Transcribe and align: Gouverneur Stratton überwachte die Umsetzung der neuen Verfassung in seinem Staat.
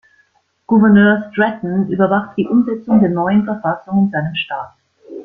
Gouverneur 0.65 1.29
Stratton 1.31 1.87
überwachte 1.89 2.33
die 2.39 2.47
Umsetzung 2.47 3.01
der 3.01 3.09
neuen 3.09 3.45
Verfassung 3.45 3.99
in 4.05 4.09
seinem 4.09 4.33
Staat. 4.33 4.73